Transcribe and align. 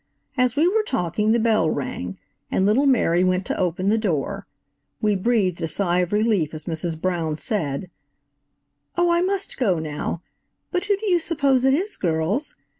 As 0.35 0.55
we 0.55 0.67
were 0.67 0.81
talking 0.81 1.31
the 1.31 1.37
bell 1.37 1.69
rang, 1.69 2.17
and 2.49 2.65
little 2.65 2.87
Mary 2.87 3.23
went 3.23 3.45
to 3.45 3.59
open 3.59 3.89
the 3.89 3.99
door. 3.99 4.47
We 4.99 5.15
breathed 5.15 5.61
a 5.61 5.67
sigh 5.67 5.99
of 5.99 6.11
relief 6.11 6.55
as 6.55 6.65
Mrs. 6.65 6.99
Brown 6.99 7.37
said: 7.37 7.91
"Oh, 8.97 9.11
I 9.11 9.21
must 9.21 9.59
go 9.59 9.77
now–but 9.77 10.85
who 10.85 10.97
do 10.97 11.05
you 11.07 11.19
suppose 11.19 11.65
it 11.65 11.75
is, 11.75 11.97
girls? 11.97 12.55